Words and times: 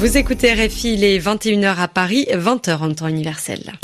Vous 0.00 0.16
écoutez 0.16 0.54
RFI, 0.54 0.94
il 0.94 1.04
est 1.04 1.18
21h 1.18 1.76
à 1.76 1.86
Paris, 1.86 2.26
20h 2.32 2.78
en 2.78 2.94
temps 2.94 3.08
universel. 3.08 3.74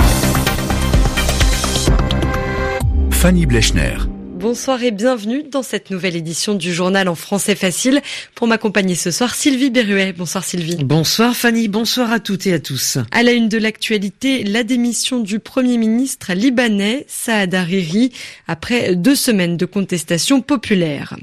Fanny 3.11 3.45
Blechner. 3.45 3.99
Bonsoir 4.37 4.83
et 4.83 4.93
bienvenue 4.93 5.43
dans 5.43 5.63
cette 5.63 5.90
nouvelle 5.90 6.17
édition 6.17 6.54
du 6.54 6.72
journal 6.72 7.08
en 7.08 7.15
français 7.15 7.54
facile. 7.54 8.01
Pour 8.35 8.47
m'accompagner 8.47 8.94
ce 8.94 9.11
soir, 9.11 9.35
Sylvie 9.35 9.69
Berruet. 9.69 10.15
Bonsoir 10.15 10.43
Sylvie. 10.43 10.83
Bonsoir 10.83 11.37
Fanny, 11.37 11.69
bonsoir 11.69 12.11
à 12.11 12.19
toutes 12.19 12.47
et 12.47 12.54
à 12.54 12.61
tous. 12.61 12.97
À 13.11 13.22
la 13.22 13.33
une 13.33 13.51
de 13.51 13.58
l'actualité, 13.58 14.43
la 14.43 14.62
démission 14.62 15.21
du 15.21 15.39
Premier 15.39 15.76
ministre 15.76 16.33
libanais 16.33 17.05
Saad 17.09 17.55
Hariri 17.55 18.11
après 18.48 18.97
deux 18.97 19.17
semaines 19.17 19.59
de 19.59 19.67
contestation 19.67 20.41
populaire. 20.41 21.15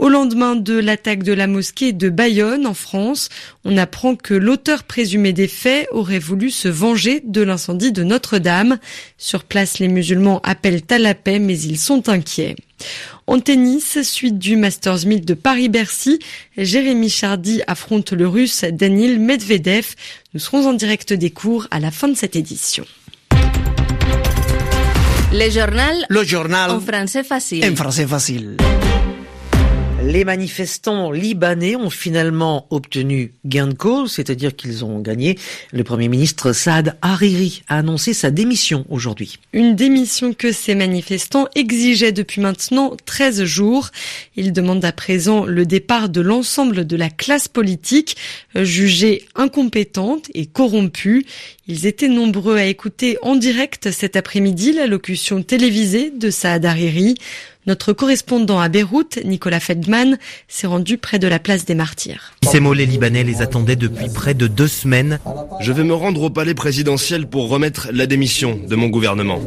Au 0.00 0.08
lendemain 0.08 0.56
de 0.56 0.78
l'attaque 0.78 1.24
de 1.24 1.34
la 1.34 1.46
mosquée 1.46 1.92
de 1.92 2.08
Bayonne 2.08 2.66
en 2.66 2.72
France, 2.72 3.28
on 3.66 3.76
apprend 3.76 4.16
que 4.16 4.32
l'auteur 4.32 4.84
présumé 4.84 5.34
des 5.34 5.46
faits 5.46 5.88
aurait 5.90 6.18
voulu 6.18 6.50
se 6.50 6.68
venger 6.68 7.20
de 7.22 7.42
l'incendie 7.42 7.92
de 7.92 8.02
Notre-Dame. 8.02 8.78
Sur 9.18 9.44
place, 9.44 9.78
les 9.78 9.88
musulmans 9.88 10.40
appellent 10.42 10.80
à 10.88 10.98
la 10.98 11.14
paix, 11.14 11.38
mais 11.38 11.60
ils 11.60 11.78
sont 11.78 12.08
inquiets. 12.08 12.56
En 13.26 13.40
tennis, 13.40 14.00
suite 14.00 14.38
du 14.38 14.56
Masters 14.56 15.04
1000 15.04 15.26
de 15.26 15.34
Paris-Bercy, 15.34 16.18
Jérémy 16.56 17.10
Chardy 17.10 17.60
affronte 17.66 18.12
le 18.12 18.26
russe 18.26 18.64
Daniil 18.72 19.20
Medvedev. 19.20 19.96
Nous 20.32 20.40
serons 20.40 20.66
en 20.66 20.72
direct 20.72 21.12
des 21.12 21.30
cours 21.30 21.66
à 21.70 21.78
la 21.78 21.90
fin 21.90 22.08
de 22.08 22.14
cette 22.14 22.36
édition. 22.36 22.86
Le 25.30 25.50
journal. 25.50 26.06
Le 26.08 26.24
journal. 26.24 26.70
En 26.70 26.80
français 26.80 27.22
facile. 27.22 27.70
En 27.70 27.76
français 27.76 28.06
facile. 28.06 28.56
Les 30.02 30.24
manifestants 30.24 31.10
libanais 31.10 31.76
ont 31.76 31.90
finalement 31.90 32.66
obtenu 32.70 33.34
gain 33.44 33.66
de 33.66 33.74
cause, 33.74 34.12
c'est-à-dire 34.12 34.56
qu'ils 34.56 34.82
ont 34.82 34.98
gagné. 34.98 35.38
Le 35.72 35.84
Premier 35.84 36.08
ministre 36.08 36.52
Saad 36.52 36.96
Hariri 37.02 37.62
a 37.68 37.78
annoncé 37.78 38.14
sa 38.14 38.30
démission 38.30 38.86
aujourd'hui. 38.88 39.38
Une 39.52 39.76
démission 39.76 40.32
que 40.32 40.52
ces 40.52 40.74
manifestants 40.74 41.48
exigeaient 41.54 42.12
depuis 42.12 42.40
maintenant 42.40 42.96
13 43.04 43.44
jours. 43.44 43.90
Ils 44.36 44.54
demandent 44.54 44.86
à 44.86 44.92
présent 44.92 45.44
le 45.44 45.66
départ 45.66 46.08
de 46.08 46.22
l'ensemble 46.22 46.86
de 46.86 46.96
la 46.96 47.10
classe 47.10 47.48
politique, 47.48 48.16
jugée 48.54 49.26
incompétente 49.34 50.28
et 50.32 50.46
corrompue. 50.46 51.26
Ils 51.68 51.86
étaient 51.86 52.08
nombreux 52.08 52.56
à 52.56 52.64
écouter 52.64 53.18
en 53.20 53.36
direct 53.36 53.90
cet 53.90 54.16
après-midi 54.16 54.72
la 54.72 54.86
locution 54.86 55.42
télévisée 55.42 56.10
de 56.10 56.30
Saad 56.30 56.64
Hariri. 56.64 57.16
Notre 57.66 57.92
correspondant 57.92 58.58
à 58.58 58.70
Beyrouth, 58.70 59.18
Nicolas 59.22 59.60
Feldman, 59.60 60.16
s'est 60.48 60.66
rendu 60.66 60.96
près 60.96 61.18
de 61.18 61.28
la 61.28 61.38
place 61.38 61.66
des 61.66 61.74
martyrs. 61.74 62.32
Ces 62.42 62.58
mots, 62.58 62.72
les 62.72 62.86
Libanais 62.86 63.22
les 63.22 63.42
attendaient 63.42 63.76
depuis 63.76 64.08
près 64.08 64.32
de 64.32 64.46
deux 64.46 64.66
semaines. 64.66 65.18
Je 65.60 65.70
vais 65.70 65.84
me 65.84 65.92
rendre 65.92 66.22
au 66.22 66.30
palais 66.30 66.54
présidentiel 66.54 67.26
pour 67.26 67.50
remettre 67.50 67.88
la 67.92 68.06
démission 68.06 68.58
de 68.66 68.76
mon 68.76 68.88
gouvernement. 68.88 69.40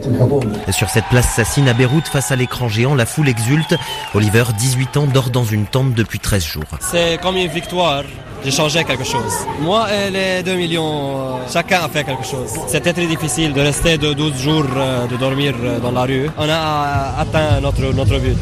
Sur 0.72 0.90
cette 0.90 1.06
place 1.06 1.34
Sassine 1.34 1.68
à 1.68 1.74
Beyrouth, 1.74 2.08
face 2.08 2.32
à 2.32 2.36
l'écran 2.36 2.70
géant, 2.70 2.94
la 2.94 3.08
foule 3.08 3.30
exulte. 3.30 3.76
Oliver, 4.14 4.44
18 4.60 4.98
ans, 4.98 5.08
dort 5.08 5.32
dans 5.32 5.46
une 5.46 5.66
tente 5.66 5.96
depuis 5.96 6.20
13 6.20 6.44
jours. 6.46 6.64
C'est 6.82 7.20
comme 7.20 7.38
une 7.38 7.48
victoire 7.48 8.04
j'ai 8.46 8.52
changé 8.52 8.84
quelque 8.84 9.06
chose. 9.06 9.34
Moi 9.62 9.88
et 9.94 10.10
les 10.10 10.44
2 10.44 10.56
millions, 10.56 11.40
chacun 11.52 11.84
a 11.86 11.88
fait 11.88 12.04
quelque 12.04 12.26
chose. 12.26 12.52
C'était 12.68 12.92
très 12.92 13.06
difficile 13.06 13.54
de 13.54 13.62
rester 13.62 13.98
de 13.98 14.14
12 14.14 14.38
jours, 14.38 14.66
de 15.10 15.16
dormir 15.16 15.54
dans 15.82 15.92
la 15.92 16.02
rue. 16.02 16.30
On 16.38 16.50
a 16.50 17.16
atteint 17.20 17.62
notre, 17.62 17.94
notre 18.04 18.20
but. 18.20 18.38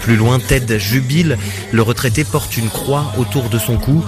Plus 0.00 0.16
loin, 0.16 0.38
Ted 0.38 0.78
jubile. 0.78 1.36
Le 1.72 1.82
retraité 1.82 2.22
porte 2.22 2.56
une 2.56 2.68
croix 2.68 3.12
autour 3.18 3.48
de 3.48 3.58
son 3.58 3.76
cou. 3.76 4.04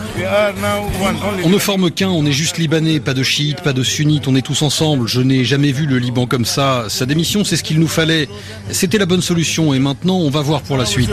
On 1.44 1.48
ne 1.48 1.58
forme 1.58 1.90
qu'un, 1.90 2.08
on 2.08 2.24
est 2.24 2.32
juste 2.32 2.58
libanais, 2.58 3.00
pas 3.00 3.14
de 3.14 3.24
chiites, 3.24 3.62
pas 3.62 3.72
de 3.72 3.82
sunnites, 3.82 4.28
on 4.28 4.36
est 4.36 4.42
tous 4.42 4.62
ensemble. 4.62 5.08
Je 5.08 5.20
n'ai 5.20 5.44
jamais 5.44 5.72
vu 5.72 5.86
le 5.86 5.98
Liban 5.98 6.26
comme 6.26 6.44
ça. 6.44 6.84
Sa 6.88 7.04
démission, 7.04 7.42
c'est 7.42 7.56
ce 7.56 7.64
qu'il 7.64 7.80
nous 7.80 7.88
fallait. 7.88 8.28
C'était 8.70 8.98
la 8.98 9.06
bonne 9.06 9.22
solution 9.22 9.74
et 9.74 9.80
maintenant, 9.80 10.18
on 10.18 10.30
va 10.30 10.40
voir 10.40 10.60
pour 10.62 10.76
la 10.76 10.84
suite. 10.84 11.10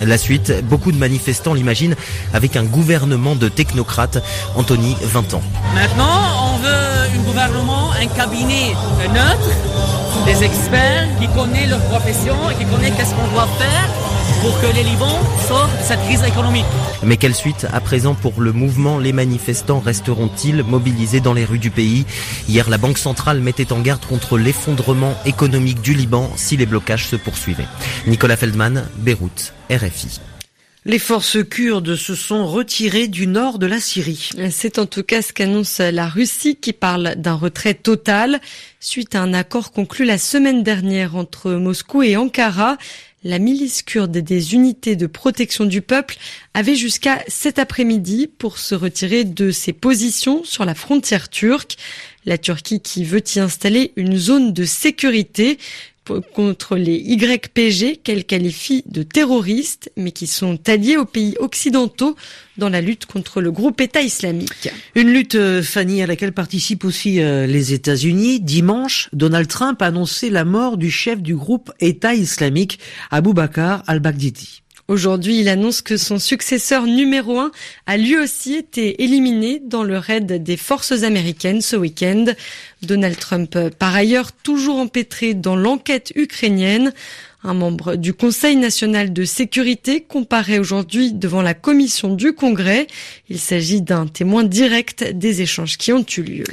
La 0.00 0.18
suite, 0.18 0.52
beaucoup 0.68 0.92
de 0.92 0.98
manifestants 0.98 1.54
l'imaginent 1.54 1.96
avec 2.32 2.54
un 2.54 2.64
gouvernement 2.64 3.34
de 3.34 3.48
technocrates. 3.48 4.22
Anthony, 4.54 4.96
20 5.02 5.34
ans. 5.34 5.42
Maintenant, 5.74 6.54
on 6.54 6.58
veut 6.58 7.18
un 7.18 7.22
gouvernement, 7.26 7.90
un 8.00 8.06
cabinet 8.06 8.74
neutre 9.12 9.99
des 10.24 10.44
experts 10.44 11.08
qui 11.20 11.28
connaissent 11.28 11.70
leur 11.70 11.80
profession 11.84 12.34
et 12.50 12.54
qui 12.54 12.64
connaissent 12.64 12.94
qu'est-ce 12.96 13.14
qu'on 13.14 13.28
doit 13.34 13.48
faire 13.58 13.88
pour 14.42 14.58
que 14.60 14.74
les 14.74 14.82
Liban 14.82 15.18
sortent 15.46 15.76
de 15.78 15.82
cette 15.82 16.00
crise 16.04 16.22
économique. 16.24 16.64
Mais 17.02 17.16
quelle 17.16 17.34
suite 17.34 17.66
à 17.72 17.80
présent 17.80 18.14
pour 18.14 18.40
le 18.40 18.52
mouvement 18.52 18.98
Les 18.98 19.12
manifestants 19.12 19.80
resteront-ils 19.80 20.62
mobilisés 20.62 21.20
dans 21.20 21.34
les 21.34 21.44
rues 21.44 21.58
du 21.58 21.70
pays? 21.70 22.06
Hier, 22.48 22.68
la 22.70 22.78
Banque 22.78 22.98
centrale 22.98 23.40
mettait 23.40 23.72
en 23.72 23.80
garde 23.80 24.04
contre 24.06 24.38
l'effondrement 24.38 25.14
économique 25.26 25.82
du 25.82 25.94
Liban 25.94 26.30
si 26.36 26.56
les 26.56 26.66
blocages 26.66 27.06
se 27.06 27.16
poursuivaient. 27.16 27.68
Nicolas 28.06 28.36
Feldman, 28.36 28.84
Beyrouth, 28.96 29.52
RFI. 29.70 30.20
Les 30.86 30.98
forces 30.98 31.36
kurdes 31.44 31.94
se 31.94 32.14
sont 32.14 32.46
retirées 32.46 33.06
du 33.06 33.26
nord 33.26 33.58
de 33.58 33.66
la 33.66 33.80
Syrie. 33.80 34.30
C'est 34.50 34.78
en 34.78 34.86
tout 34.86 35.02
cas 35.02 35.20
ce 35.20 35.34
qu'annonce 35.34 35.78
la 35.78 36.08
Russie 36.08 36.56
qui 36.56 36.72
parle 36.72 37.16
d'un 37.16 37.34
retrait 37.34 37.74
total 37.74 38.40
suite 38.80 39.14
à 39.14 39.20
un 39.20 39.34
accord 39.34 39.72
conclu 39.72 40.06
la 40.06 40.16
semaine 40.16 40.62
dernière 40.62 41.16
entre 41.16 41.52
Moscou 41.52 42.02
et 42.02 42.16
Ankara. 42.16 42.78
La 43.24 43.38
milice 43.38 43.82
kurde 43.82 44.16
des 44.16 44.54
unités 44.54 44.96
de 44.96 45.06
protection 45.06 45.66
du 45.66 45.82
peuple 45.82 46.16
avait 46.54 46.76
jusqu'à 46.76 47.22
cet 47.28 47.58
après-midi 47.58 48.26
pour 48.26 48.56
se 48.56 48.74
retirer 48.74 49.24
de 49.24 49.50
ses 49.50 49.74
positions 49.74 50.44
sur 50.44 50.64
la 50.64 50.74
frontière 50.74 51.28
turque. 51.28 51.76
La 52.24 52.38
Turquie 52.38 52.80
qui 52.80 53.04
veut 53.04 53.22
y 53.36 53.38
installer 53.38 53.92
une 53.96 54.16
zone 54.16 54.54
de 54.54 54.64
sécurité 54.64 55.58
contre 56.34 56.76
les 56.76 56.96
YPG 56.96 58.00
qu'elle 58.02 58.24
qualifie 58.24 58.82
de 58.86 59.02
terroristes, 59.02 59.90
mais 59.96 60.12
qui 60.12 60.26
sont 60.26 60.58
alliés 60.68 60.96
aux 60.96 61.04
pays 61.04 61.36
occidentaux 61.38 62.16
dans 62.56 62.68
la 62.68 62.80
lutte 62.80 63.06
contre 63.06 63.40
le 63.40 63.52
groupe 63.52 63.80
État 63.80 64.02
islamique. 64.02 64.70
Une 64.94 65.12
lutte, 65.12 65.34
euh, 65.34 65.62
Fanny, 65.62 66.02
à 66.02 66.06
laquelle 66.06 66.32
participent 66.32 66.84
aussi 66.84 67.20
euh, 67.20 67.46
les 67.46 67.72
États-Unis. 67.72 68.40
Dimanche, 68.40 69.08
Donald 69.12 69.48
Trump 69.48 69.80
a 69.82 69.86
annoncé 69.86 70.30
la 70.30 70.44
mort 70.44 70.76
du 70.76 70.90
chef 70.90 71.22
du 71.22 71.34
groupe 71.34 71.72
État 71.80 72.14
islamique, 72.14 72.78
Abu 73.10 73.32
Bakr 73.32 73.82
al-Baghdadi. 73.86 74.62
Aujourd'hui, 74.90 75.38
il 75.38 75.48
annonce 75.48 75.82
que 75.82 75.96
son 75.96 76.18
successeur 76.18 76.84
numéro 76.84 77.38
un 77.38 77.52
a 77.86 77.96
lui 77.96 78.18
aussi 78.18 78.56
été 78.56 79.04
éliminé 79.04 79.62
dans 79.64 79.84
le 79.84 79.96
raid 79.96 80.42
des 80.42 80.56
forces 80.56 81.04
américaines 81.04 81.60
ce 81.60 81.76
week-end. 81.76 82.24
Donald 82.82 83.16
Trump, 83.16 83.56
par 83.78 83.94
ailleurs, 83.94 84.32
toujours 84.32 84.78
empêtré 84.78 85.34
dans 85.34 85.54
l'enquête 85.54 86.12
ukrainienne. 86.16 86.92
Un 87.44 87.54
membre 87.54 87.94
du 87.94 88.14
Conseil 88.14 88.56
national 88.56 89.12
de 89.12 89.22
sécurité 89.22 90.00
comparaît 90.00 90.58
aujourd'hui 90.58 91.12
devant 91.12 91.40
la 91.40 91.54
commission 91.54 92.12
du 92.12 92.32
Congrès. 92.32 92.88
Il 93.28 93.38
s'agit 93.38 93.82
d'un 93.82 94.08
témoin 94.08 94.42
direct 94.42 95.04
des 95.04 95.40
échanges 95.40 95.78
qui 95.78 95.92
ont 95.92 96.04
eu 96.16 96.22
lieu. 96.22 96.44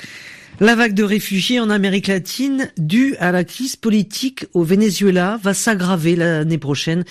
La 0.59 0.73
vague 0.73 0.95
de 0.95 1.03
réfugiés 1.03 1.59
en 1.59 1.69
Amérique 1.69 2.07
latine 2.07 2.71
due 2.79 3.15
à 3.19 3.31
la 3.31 3.43
crise 3.43 3.75
politique 3.75 4.47
au 4.55 4.63
Venezuela 4.63 5.39
va 5.43 5.53
s'aggraver 5.53 6.15
l'année 6.15 6.57
prochaine. 6.57 7.03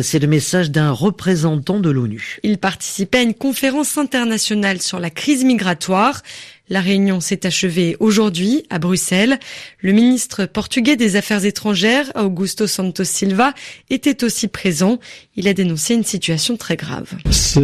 C'est 0.00 0.18
le 0.18 0.26
message 0.26 0.70
d'un 0.70 0.90
représentant 0.90 1.80
de 1.80 1.90
l'ONU. 1.90 2.38
Il 2.42 2.56
participait 2.56 3.18
à 3.18 3.22
une 3.22 3.34
conférence 3.34 3.98
internationale 3.98 4.80
sur 4.80 5.00
la 5.00 5.10
crise 5.10 5.44
migratoire. 5.44 6.22
La 6.70 6.80
réunion 6.80 7.20
s'est 7.20 7.44
achevée 7.44 7.94
aujourd'hui 8.00 8.64
à 8.70 8.78
Bruxelles. 8.78 9.38
Le 9.82 9.92
ministre 9.92 10.46
portugais 10.46 10.96
des 10.96 11.16
Affaires 11.16 11.44
étrangères, 11.44 12.10
Augusto 12.14 12.66
Santos 12.66 13.04
Silva, 13.04 13.52
était 13.90 14.24
aussi 14.24 14.48
présent. 14.48 14.98
Il 15.36 15.46
a 15.46 15.52
dénoncé 15.52 15.92
une 15.92 16.04
situation 16.04 16.56
très 16.56 16.76
grave. 16.76 17.10
Si 17.26 17.58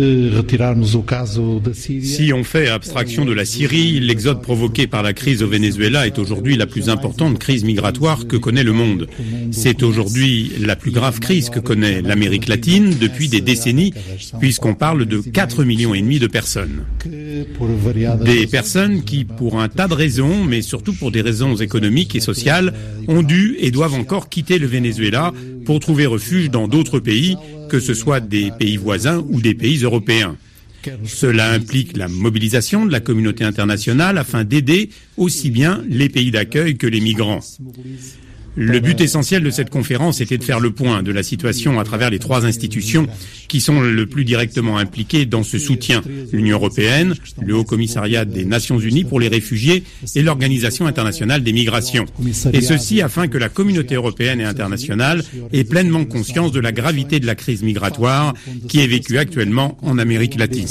on 2.34 2.44
fait 2.44 2.68
abstraction 2.68 3.24
de 3.24 3.32
la 3.32 3.46
Syrie, 3.46 4.00
l'exode 4.00 4.42
provoqué 4.42 4.86
par 4.86 5.02
la 5.02 5.14
crise 5.14 5.42
au 5.42 5.48
Venezuela 5.48 6.06
est 6.06 6.18
aujourd'hui 6.18 6.56
la 6.56 6.66
plus 6.66 6.90
importante 6.90 7.38
crise 7.38 7.64
migratoire 7.64 8.26
que 8.26 8.36
connaît 8.36 8.64
le 8.64 8.74
monde. 8.74 9.06
C'est 9.50 9.82
aujourd'hui 9.82 10.52
la 10.60 10.76
plus 10.76 10.90
grave 10.90 11.20
crise 11.20 11.48
que 11.48 11.58
connaît 11.58 12.02
l'Amérique 12.02 12.48
latine 12.48 12.94
depuis 13.00 13.28
des 13.28 13.40
décennies, 13.40 13.94
puisqu'on 14.40 14.74
parle 14.74 15.06
de 15.06 15.20
4 15.22 15.64
millions 15.64 15.94
et 15.94 16.02
demi 16.02 16.18
de 16.18 16.26
personnes. 16.26 16.84
Des 17.06 18.46
personnes 18.46 18.89
qui, 18.98 19.24
pour 19.24 19.60
un 19.60 19.68
tas 19.68 19.88
de 19.88 19.94
raisons, 19.94 20.44
mais 20.44 20.62
surtout 20.62 20.92
pour 20.92 21.10
des 21.10 21.22
raisons 21.22 21.56
économiques 21.56 22.14
et 22.16 22.20
sociales, 22.20 22.74
ont 23.08 23.22
dû 23.22 23.56
et 23.58 23.70
doivent 23.70 23.94
encore 23.94 24.28
quitter 24.28 24.58
le 24.58 24.66
Venezuela 24.66 25.32
pour 25.64 25.80
trouver 25.80 26.06
refuge 26.06 26.50
dans 26.50 26.68
d'autres 26.68 27.00
pays, 27.00 27.36
que 27.68 27.80
ce 27.80 27.94
soit 27.94 28.20
des 28.20 28.50
pays 28.58 28.76
voisins 28.76 29.24
ou 29.28 29.40
des 29.40 29.54
pays 29.54 29.82
européens. 29.82 30.36
Cela 31.04 31.50
implique 31.52 31.96
la 31.96 32.08
mobilisation 32.08 32.86
de 32.86 32.92
la 32.92 33.00
communauté 33.00 33.44
internationale 33.44 34.18
afin 34.18 34.44
d'aider 34.44 34.90
aussi 35.16 35.50
bien 35.50 35.82
les 35.88 36.08
pays 36.08 36.30
d'accueil 36.30 36.76
que 36.76 36.86
les 36.86 37.00
migrants. 37.00 37.40
Le 38.56 38.80
but 38.80 39.00
essentiel 39.00 39.42
de 39.42 39.50
cette 39.50 39.70
conférence 39.70 40.20
était 40.20 40.38
de 40.38 40.44
faire 40.44 40.60
le 40.60 40.72
point 40.72 41.02
de 41.02 41.12
la 41.12 41.22
situation 41.22 41.78
à 41.78 41.84
travers 41.84 42.10
les 42.10 42.18
trois 42.18 42.46
institutions 42.46 43.06
qui 43.48 43.60
sont 43.60 43.80
le 43.80 44.06
plus 44.06 44.24
directement 44.24 44.78
impliquées 44.78 45.24
dans 45.24 45.42
ce 45.42 45.58
soutien. 45.58 46.02
L'Union 46.32 46.56
européenne, 46.56 47.14
le 47.40 47.54
Haut 47.54 47.64
Commissariat 47.64 48.24
des 48.24 48.44
Nations 48.44 48.78
Unies 48.78 49.04
pour 49.04 49.20
les 49.20 49.28
réfugiés 49.28 49.84
et 50.14 50.22
l'Organisation 50.22 50.86
internationale 50.86 51.42
des 51.42 51.52
migrations. 51.52 52.06
Et 52.52 52.60
ceci 52.60 53.02
afin 53.02 53.28
que 53.28 53.38
la 53.38 53.48
communauté 53.48 53.94
européenne 53.94 54.40
et 54.40 54.44
internationale 54.44 55.22
ait 55.52 55.64
pleinement 55.64 56.04
conscience 56.04 56.52
de 56.52 56.60
la 56.60 56.72
gravité 56.72 57.20
de 57.20 57.26
la 57.26 57.34
crise 57.34 57.62
migratoire 57.62 58.34
qui 58.68 58.80
est 58.80 58.86
vécue 58.86 59.18
actuellement 59.18 59.76
en 59.82 59.98
Amérique 59.98 60.36
latine. 60.36 60.66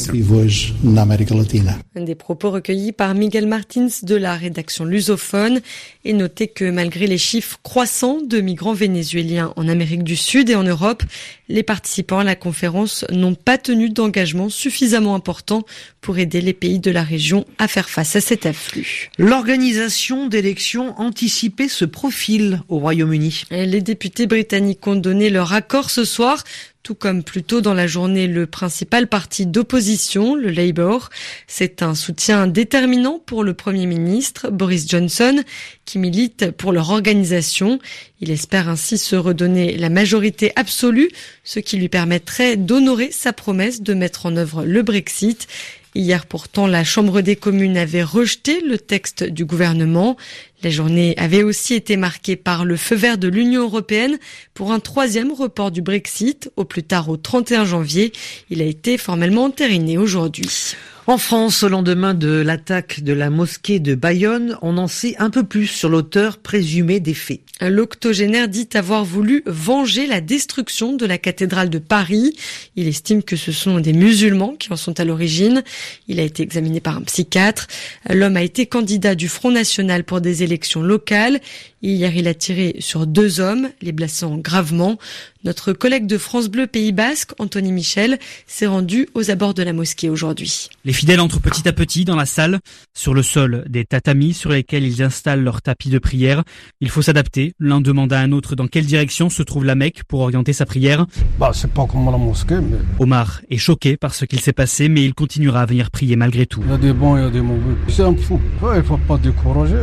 Des 1.95 2.15
propos 2.15 2.51
recueillis 2.51 2.91
par 2.91 3.13
Miguel 3.13 3.47
Martins 3.47 3.87
de 4.03 4.15
la 4.15 4.35
rédaction 4.35 4.85
lusophone 4.85 5.61
et 6.05 6.13
notez 6.13 6.47
que 6.47 6.69
malgré 6.69 7.07
les 7.07 7.17
chiffres 7.17 7.59
croissant 7.69 8.18
de 8.19 8.42
migrants 8.42 8.74
vénézuéliens 8.74 9.54
en 9.56 9.68
Amérique 9.68 10.04
du 10.04 10.16
Sud 10.16 10.50
et 10.50 10.56
en 10.56 10.63
Europe, 10.63 11.04
les 11.50 11.62
participants 11.62 12.18
à 12.18 12.24
la 12.24 12.36
conférence 12.36 13.06
n'ont 13.12 13.36
pas 13.36 13.60
tenu 13.60 13.92
d'engagement 13.92 14.50
suffisamment 14.50 15.13
important 15.13 15.62
pour 16.01 16.18
aider 16.18 16.42
les 16.42 16.54
pays 16.54 16.80
de 16.80 16.89
la 16.89 17.04
région 17.04 17.45
à 17.60 17.68
faire 17.68 17.88
face 17.88 18.16
à 18.16 18.21
cet 18.21 18.48
afflux. 18.48 19.12
L'organisation 19.19 20.25
d'élections 20.25 21.00
anticipées 21.00 21.68
se 21.68 21.86
profile 21.86 22.63
au 22.69 22.80
Royaume-Uni. 22.80 23.44
Les 23.51 23.81
députés 23.81 24.25
britanniques 24.25 24.88
ont 24.88 24.95
donné 24.95 25.30
leur 25.30 25.54
accord 25.54 25.92
ce 25.92 26.06
soir 26.06 26.44
tout 26.83 26.95
comme 26.95 27.23
plus 27.23 27.43
tôt 27.43 27.61
dans 27.61 27.73
la 27.73 27.87
journée 27.87 28.27
le 28.27 28.47
principal 28.47 29.07
parti 29.07 29.45
d'opposition, 29.45 30.35
le 30.35 30.49
Labour. 30.49 31.09
C'est 31.47 31.83
un 31.83 31.93
soutien 31.93 32.47
déterminant 32.47 33.19
pour 33.23 33.43
le 33.43 33.53
Premier 33.53 33.85
ministre, 33.85 34.49
Boris 34.49 34.87
Johnson, 34.87 35.43
qui 35.85 35.99
milite 35.99 36.51
pour 36.51 36.71
leur 36.71 36.89
organisation. 36.89 37.79
Il 38.21 38.31
espère 38.31 38.69
ainsi 38.69 38.97
se 38.97 39.15
redonner 39.15 39.77
la 39.77 39.89
majorité 39.89 40.51
absolue, 40.55 41.09
ce 41.43 41.59
qui 41.59 41.77
lui 41.77 41.89
permettrait 41.89 42.57
d'honorer 42.57 43.11
sa 43.11 43.33
promesse 43.33 43.81
de 43.81 43.93
mettre 43.93 44.25
en 44.25 44.35
œuvre 44.37 44.63
le 44.63 44.81
Brexit. 44.81 45.47
Hier 45.95 46.27
pourtant, 46.27 46.68
la 46.68 46.83
Chambre 46.83 47.21
des 47.21 47.36
communes 47.36 47.77
avait 47.77 48.03
rejeté 48.03 48.62
le 48.62 48.77
texte 48.77 49.24
du 49.24 49.44
gouvernement. 49.44 50.18
La 50.62 50.69
journée 50.69 51.15
avait 51.18 51.41
aussi 51.41 51.74
été 51.74 51.97
marquée 51.97 52.36
par 52.36 52.63
le 52.63 52.77
feu 52.77 52.95
vert 52.95 53.18
de 53.18 53.27
l'Union 53.27 53.63
européenne 53.63 54.19
pour 54.53 54.71
un 54.71 54.80
troisième 54.80 55.31
report 55.31 55.71
du 55.71 55.81
Brexit, 55.81 56.51
au 56.57 56.63
plus 56.63 56.83
tard 56.83 57.09
au 57.09 57.18
31 57.18 57.65
janvier. 57.65 58.13
Il 58.51 58.62
a 58.62 58.65
été 58.65 59.00
formellement 59.00 59.45
entériné 59.45 59.97
aujourd'hui. 59.97 60.75
En 61.09 61.17
France, 61.17 61.63
au 61.63 61.69
lendemain 61.69 62.13
de 62.13 62.29
l'attaque 62.29 63.01
de 63.01 63.13
la 63.13 63.31
mosquée 63.31 63.79
de 63.79 63.95
Bayonne, 63.95 64.59
on 64.61 64.77
en 64.77 64.88
sait 64.88 65.15
un 65.17 65.31
peu 65.31 65.41
plus 65.41 65.65
sur 65.65 65.89
l'auteur 65.89 66.38
présumé 66.38 67.00
des 67.00 67.15
faits. 67.15 67.39
L'octogénaire 67.61 68.47
dit 68.47 68.69
avoir 68.75 69.03
voulu 69.06 69.41
venger 69.47 70.06
la 70.06 70.21
destruction 70.21 70.95
de 70.95 71.07
la 71.07 71.17
cathédrale 71.17 71.71
de 71.71 71.79
Paris. 71.79 72.35
Il 72.75 72.88
estime 72.88 73.23
que 73.23 73.35
ce 73.35 73.51
sont 73.51 73.79
des 73.79 73.91
musulmans 73.91 74.56
qui 74.56 74.71
en 74.71 74.75
sont 74.75 75.00
à 75.00 75.03
l'origine. 75.03 75.63
Il 76.07 76.19
a 76.19 76.23
été 76.23 76.44
examiné 76.44 76.79
par 76.79 76.97
un 76.97 77.01
psychiatre. 77.01 77.65
L'homme 78.07 78.38
a 78.38 78.44
été 78.44 78.67
candidat 78.67 79.15
du 79.15 79.29
Front 79.29 79.50
National 79.50 80.03
pour 80.03 80.21
des 80.21 80.44
élections 80.44 80.83
locales. 80.83 81.41
Hier, 81.81 82.15
il 82.15 82.27
a 82.27 82.35
tiré 82.35 82.75
sur 82.81 83.07
deux 83.07 83.39
hommes, 83.39 83.69
les 83.81 83.94
blessant 83.94 84.38
gravement. 84.38 85.00
Notre 85.45 85.71
collègue 85.71 86.06
de 86.06 86.18
France 86.18 86.50
Bleu 86.50 86.68
Pays 86.68 86.91
Basque, 86.91 87.31
Anthony 87.39 87.71
Michel, 87.71 88.19
s'est 88.45 88.68
rendu 88.68 89.07
aux 89.13 89.31
abords 89.31 89.53
de 89.53 89.63
la 89.63 89.71
mosquée 89.71 90.09
aujourd'hui. 90.09 90.68
Les 90.83 90.91
fidèles 90.91 91.21
entrent 91.21 91.39
petit 91.39 91.65
à 91.65 91.71
petit 91.71 92.03
dans 92.03 92.18
la 92.18 92.25
salle, 92.25 92.59
sur 92.94 93.13
le 93.13 93.24
sol 93.24 93.63
des 93.69 93.86
tatamis 93.86 94.33
sur 94.33 94.50
lesquels 94.50 94.83
ils 94.83 95.01
installent 95.01 95.41
leur 95.41 95.62
tapis 95.62 95.89
de 95.89 95.97
prière. 95.97 96.44
Il 96.81 96.89
faut 96.89 97.01
s'adapter. 97.01 97.53
L'un 97.57 97.80
demande 97.80 98.12
à 98.12 98.19
un 98.19 98.33
autre 98.33 98.56
dans 98.56 98.68
quelle 98.68 98.86
direction 98.86 99.30
se 99.30 99.41
trouve 99.41 99.63
la 99.63 99.75
Mecque 99.75 100.03
pour 100.09 100.19
orienter 100.19 100.51
sa 100.51 100.65
prière. 100.65 101.06
Bah, 101.39 101.51
c'est 101.53 101.71
pas 101.71 101.86
comme 101.86 102.12
la 102.12 102.18
mosquée, 102.18 102.59
mais... 102.59 102.80
Omar 103.00 103.39
est 103.50 103.57
choqué 103.57 103.95
par 103.95 104.15
ce 104.15 104.25
qu'il 104.25 104.41
s'est 104.41 104.51
passé, 104.51 104.89
mais 104.89 105.06
il 105.06 105.13
continuera 105.13 105.62
à 105.62 105.65
venir 105.65 105.89
prier 105.89 106.18
malgré 106.18 106.47
tout. 106.47 106.62
Il 106.65 106.71
y 106.71 106.74
a 106.74 106.77
des 106.77 106.91
bons, 106.91 107.15
il 107.15 107.24
y 107.24 107.25
a 107.25 107.30
des 107.30 107.39
mauvais. 107.39 107.75
C'est 107.88 108.03
un 108.03 108.13
fou. 108.13 108.41
il 108.75 108.83
faut 108.83 108.97
pas 108.97 109.18
décourager. 109.18 109.77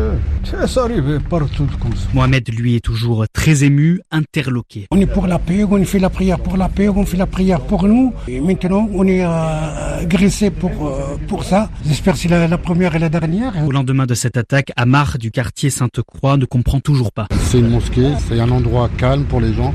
Ça 0.45 0.83
arrive 0.83 1.19
partout 1.31 1.67
comme 1.81 1.97
ça. 1.97 2.09
Mohamed, 2.13 2.47
lui, 2.53 2.77
est 2.77 2.85
toujours 2.85 3.25
très 3.33 3.65
ému, 3.65 4.03
interloqué. 4.11 4.87
On 4.91 5.01
est 5.01 5.07
pour 5.07 5.27
la 5.27 5.39
paix, 5.47 5.65
on 5.65 5.85
fait 5.85 5.99
la 5.99 6.11
prière 6.11 6.39
pour 6.39 6.57
la 6.57 6.69
paix, 6.69 6.89
on 6.89 7.07
fait 7.07 7.17
la 7.17 7.27
prière 7.27 7.61
pour 7.61 7.87
nous. 7.87 8.13
Et 8.29 8.41
maintenant, 8.41 8.89
on 8.93 9.07
est 9.07 9.25
euh, 9.25 10.05
graissé 10.05 10.51
pour, 10.51 10.71
euh, 10.87 11.17
pour 11.29 11.45
ça. 11.45 11.71
J'espère 11.87 12.15
que 12.15 12.21
c'est 12.21 12.29
la, 12.29 12.49
la, 12.49 12.59
première 12.59 12.95
et 12.97 12.99
la 12.99 13.09
dernière. 13.09 13.53
Au 13.67 13.71
lendemain 13.71 14.07
de 14.07 14.15
cette 14.15 14.37
attaque, 14.37 14.73
Amar 14.77 15.19
du 15.19 15.31
quartier 15.31 15.71
Sainte-Croix 15.71 16.37
ne 16.37 16.45
comprend 16.45 16.81
toujours 16.81 17.13
pas. 17.13 17.27
C'est 17.45 17.61
une 17.61 17.71
mosquée, 17.71 18.11
c'est 18.29 18.41
un 18.41 18.51
endroit 18.51 18.91
calme 18.99 19.25
pour 19.25 19.41
les 19.41 19.53
gens. 19.55 19.73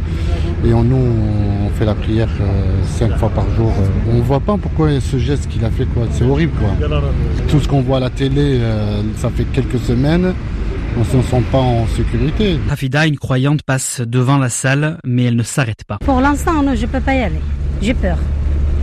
Et 0.65 0.73
on, 0.73 0.83
nous, 0.83 1.07
on 1.65 1.69
fait 1.77 1.85
la 1.85 1.95
prière 1.95 2.29
euh, 2.41 2.83
cinq 2.99 3.17
fois 3.17 3.29
par 3.29 3.49
jour. 3.55 3.71
On 4.11 4.17
ne 4.17 4.21
voit 4.21 4.39
pas 4.39 4.57
pourquoi 4.57 4.89
ce 4.99 5.17
geste 5.17 5.47
qu'il 5.49 5.63
a 5.65 5.71
fait. 5.71 5.85
quoi. 5.85 6.03
C'est 6.11 6.25
horrible. 6.25 6.53
quoi. 6.59 6.87
Tout 7.49 7.59
ce 7.59 7.67
qu'on 7.67 7.81
voit 7.81 7.97
à 7.97 8.01
la 8.01 8.09
télé, 8.09 8.59
euh, 8.61 9.01
ça 9.17 9.29
fait 9.29 9.45
quelques 9.45 9.79
semaines 9.79 10.33
on 10.95 10.99
ne 10.99 11.05
se 11.05 11.21
sent 11.29 11.43
pas 11.51 11.57
en 11.59 11.87
sécurité. 11.87 12.59
Hafida, 12.69 13.07
une 13.07 13.17
croyante, 13.17 13.63
passe 13.63 14.01
devant 14.01 14.37
la 14.37 14.49
salle, 14.49 14.97
mais 15.05 15.23
elle 15.23 15.35
ne 15.35 15.43
s'arrête 15.43 15.83
pas. 15.85 15.97
Pour 15.99 16.21
l'instant, 16.21 16.63
non, 16.63 16.75
je 16.75 16.85
ne 16.85 16.91
peux 16.91 16.99
pas 16.99 17.15
y 17.15 17.21
aller. 17.21 17.41
J'ai 17.81 17.93
peur. 17.93 18.17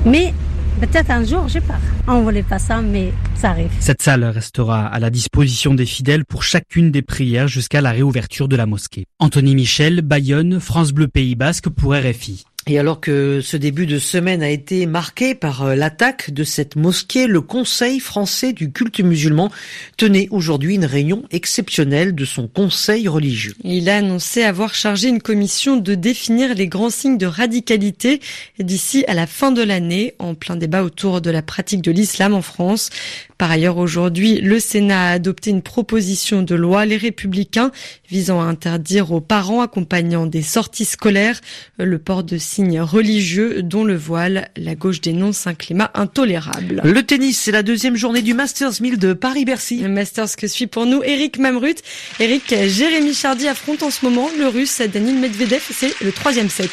Mais 0.07 0.33
peut-être 0.81 1.11
un 1.11 1.25
jour, 1.25 1.49
j'ai 1.49 1.61
peur. 1.61 1.79
On 2.07 2.19
ne 2.19 2.23
voulait 2.23 2.43
pas 2.43 2.59
ça, 2.59 2.81
mais 2.81 3.13
ça 3.35 3.51
arrive. 3.51 3.71
Cette 3.81 4.03
salle 4.03 4.25
restera 4.25 4.87
à 4.87 4.99
la 4.99 5.11
disposition 5.11 5.75
des 5.75 5.87
fidèles 5.87 6.25
pour 6.25 6.43
chacune 6.43 6.91
des 6.91 7.03
prières 7.03 7.49
jusqu'à 7.49 7.81
la 7.81 7.91
réouverture 7.93 8.49
de 8.49 8.57
la 8.57 8.67
mosquée. 8.67 9.05
Anthony 9.19 9.55
Michel, 9.55 10.03
Bayonne, 10.03 10.61
France 10.61 10.93
Bleu 10.93 11.09
Pays 11.09 11.35
Basque 11.35 11.69
pour 11.69 11.95
RFI. 11.95 12.45
Et 12.71 12.79
alors 12.79 13.01
que 13.01 13.41
ce 13.41 13.57
début 13.57 13.87
de 13.87 13.99
semaine 13.99 14.43
a 14.43 14.51
été 14.51 14.85
marqué 14.85 15.35
par 15.35 15.75
l'attaque 15.75 16.31
de 16.33 16.45
cette 16.45 16.77
mosquée, 16.77 17.27
le 17.27 17.41
Conseil 17.41 17.99
français 17.99 18.53
du 18.53 18.71
culte 18.71 19.01
musulman 19.01 19.51
tenait 19.97 20.29
aujourd'hui 20.31 20.75
une 20.75 20.85
réunion 20.85 21.23
exceptionnelle 21.31 22.15
de 22.15 22.27
son 22.27 22.47
conseil 22.47 23.09
religieux. 23.09 23.55
Il 23.65 23.89
a 23.89 23.97
annoncé 23.97 24.43
avoir 24.43 24.75
chargé 24.75 25.09
une 25.09 25.23
commission 25.23 25.79
de 25.79 25.95
définir 25.95 26.55
les 26.55 26.69
grands 26.69 26.91
signes 26.91 27.17
de 27.17 27.25
radicalité 27.25 28.21
d'ici 28.59 29.03
à 29.09 29.15
la 29.15 29.27
fin 29.27 29.51
de 29.51 29.63
l'année, 29.63 30.15
en 30.19 30.35
plein 30.35 30.57
débat 30.57 30.83
autour 30.83 31.23
de 31.23 31.31
la 31.31 31.41
pratique 31.41 31.81
de 31.81 31.91
l'islam 31.91 32.35
en 32.35 32.43
France. 32.43 32.91
Par 33.39 33.53
ailleurs, 33.53 33.79
aujourd'hui, 33.79 34.41
le 34.41 34.59
Sénat 34.59 35.11
a 35.11 35.13
adopté 35.13 35.51
une 35.51 35.63
proposition 35.63 36.43
de 36.43 36.57
loi, 36.57 36.87
les 36.87 36.97
républicains, 36.97 37.71
visant 38.11 38.41
à 38.41 38.45
interdire 38.45 39.13
aux 39.13 39.21
parents 39.21 39.61
accompagnant 39.61 40.27
des 40.27 40.43
sorties 40.43 40.85
scolaires 40.85 41.41
le 41.79 41.99
port 41.99 42.25
de 42.25 42.37
signes 42.37 42.81
religieux, 42.81 43.63
dont 43.63 43.85
le 43.85 43.97
voile. 43.97 44.49
La 44.57 44.75
gauche 44.75 45.01
dénonce 45.01 45.47
un 45.47 45.55
climat 45.55 45.93
intolérable. 45.95 46.83
Le 46.85 47.03
tennis, 47.05 47.41
c'est 47.41 47.53
la 47.53 47.63
deuxième 47.63 47.95
journée 47.95 48.23
du 48.23 48.35
Masters 48.35 48.81
1000 48.81 48.99
de 48.99 49.13
Paris-Bercy. 49.13 49.83
Le 49.83 49.89
Masters 49.89 50.35
que 50.37 50.49
suit 50.49 50.67
pour 50.67 50.87
nous 50.87 51.05
Eric 51.05 51.39
Mamrut. 51.39 51.77
Eric, 52.19 52.53
Jérémy 52.67 53.15
Chardy 53.15 53.47
affronte 53.47 53.85
en 53.85 53.91
ce 53.91 54.05
moment 54.05 54.29
le 54.37 54.49
russe 54.49 54.83
Daniel 54.93 55.15
Medvedev. 55.15 55.63
C'est 55.71 55.95
le 56.01 56.11
troisième 56.11 56.49
set. 56.49 56.71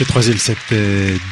Le 0.00 0.06
troisième 0.06 0.38
set 0.38 0.56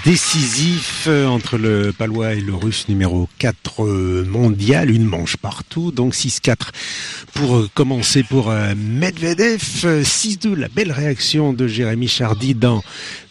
décisif 0.04 1.08
entre 1.08 1.56
le 1.56 1.92
palois 1.96 2.34
et 2.34 2.40
le 2.40 2.54
russe 2.54 2.88
numéro 2.88 3.28
4 3.38 4.24
mondial, 4.26 4.90
une 4.90 5.06
manche 5.06 5.38
partout, 5.38 5.90
donc 5.92 6.14
6-4 6.14 6.56
pour 7.32 7.68
commencer 7.72 8.22
pour 8.22 8.52
Medvedev, 8.76 9.60
6-2, 10.02 10.54
la 10.54 10.68
belle 10.68 10.92
réaction 10.92 11.52
de 11.52 11.66
Jérémy 11.66 12.06
Chardy 12.06 12.54
dans, 12.54 12.82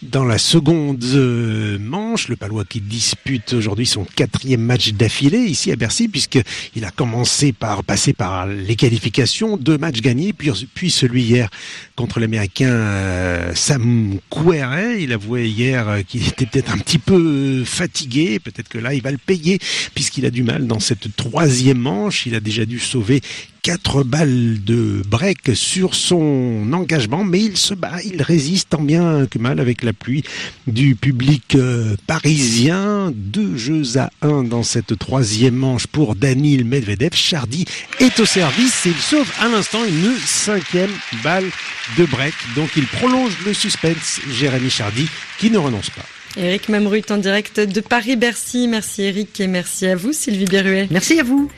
dans 0.01 0.25
la 0.25 0.39
seconde 0.39 1.03
manche, 1.79 2.27
le 2.27 2.35
palois 2.35 2.65
qui 2.65 2.81
dispute 2.81 3.53
aujourd'hui 3.53 3.85
son 3.85 4.05
quatrième 4.05 4.61
match 4.61 4.93
d'affilée 4.93 5.45
ici 5.45 5.71
à 5.71 5.75
Bercy, 5.75 6.07
puisqu'il 6.07 6.85
a 6.85 6.91
commencé 6.91 7.53
par 7.53 7.83
passer 7.83 8.13
par 8.13 8.47
les 8.47 8.75
qualifications, 8.75 9.57
deux 9.57 9.77
matchs 9.77 10.01
gagnés, 10.01 10.33
puis, 10.33 10.51
puis 10.73 10.89
celui 10.89 11.23
hier 11.23 11.49
contre 11.95 12.19
l'américain 12.19 13.53
Sam 13.53 14.17
Querrey, 14.31 15.03
il 15.03 15.13
a 15.13 15.18
avoué 15.19 15.49
hier 15.49 16.05
qu'il 16.07 16.25
était 16.25 16.45
peut-être 16.45 16.71
un 16.71 16.77
petit 16.77 16.97
peu 16.97 17.63
fatigué. 17.65 18.39
Peut-être 18.39 18.69
que 18.69 18.77
là, 18.77 18.93
il 18.93 19.01
va 19.01 19.11
le 19.11 19.17
payer 19.17 19.59
puisqu'il 19.93 20.25
a 20.25 20.31
du 20.31 20.43
mal 20.43 20.65
dans 20.65 20.79
cette 20.79 21.13
troisième 21.15 21.79
manche. 21.79 22.25
Il 22.25 22.35
a 22.35 22.39
déjà 22.39 22.65
dû 22.65 22.79
sauver 22.79 23.21
quatre 23.61 24.03
balles 24.03 24.63
de 24.63 25.01
break 25.07 25.55
sur 25.55 25.95
son 25.95 26.71
engagement, 26.73 27.23
mais 27.23 27.41
il 27.41 27.57
se 27.57 27.73
bat, 27.73 28.01
il 28.03 28.21
résiste 28.21 28.69
tant 28.69 28.81
bien 28.81 29.25
que 29.25 29.39
mal 29.39 29.59
avec 29.59 29.83
l'appui 29.83 30.23
du 30.67 30.95
public 30.95 31.57
parisien. 32.07 33.11
Deux 33.13 33.57
jeux 33.57 33.97
à 33.97 34.09
un 34.21 34.43
dans 34.43 34.63
cette 34.63 34.97
troisième 34.97 35.55
manche 35.55 35.87
pour 35.87 36.15
Danil 36.15 36.65
Medvedev. 36.65 37.13
Chardy 37.13 37.65
est 37.99 38.19
au 38.19 38.25
service 38.25 38.85
et 38.85 38.89
il 38.89 38.95
sauve 38.95 39.31
à 39.39 39.47
l'instant 39.47 39.83
une 39.85 40.15
cinquième 40.25 40.91
balle 41.23 41.49
de 41.97 42.05
break. 42.05 42.33
Donc 42.55 42.69
il 42.75 42.85
prolonge 42.85 43.37
le 43.45 43.53
suspense. 43.53 44.19
Jérémy 44.31 44.69
Chardy 44.69 45.07
qui 45.39 45.49
ne 45.49 45.57
renonce 45.57 45.89
pas. 45.89 46.05
Eric 46.37 46.69
Mamrut 46.69 47.09
en 47.11 47.17
direct 47.17 47.59
de 47.59 47.81
Paris-Bercy. 47.81 48.67
Merci 48.67 49.03
Eric 49.03 49.39
et 49.39 49.47
merci 49.47 49.87
à 49.87 49.95
vous 49.95 50.13
Sylvie 50.13 50.45
Berruet. 50.45 50.87
Merci 50.91 51.19
à 51.19 51.23
vous. 51.23 51.49